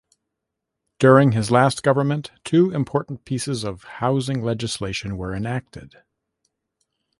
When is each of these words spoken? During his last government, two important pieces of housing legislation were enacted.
During 0.97 1.33
his 1.33 1.51
last 1.51 1.83
government, 1.83 2.31
two 2.43 2.71
important 2.71 3.23
pieces 3.23 3.63
of 3.63 3.83
housing 3.83 4.41
legislation 4.41 5.15
were 5.15 5.35
enacted. 5.35 5.97